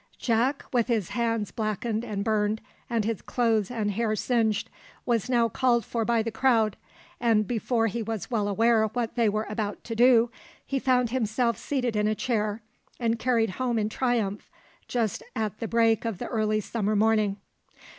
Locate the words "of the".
16.03-16.25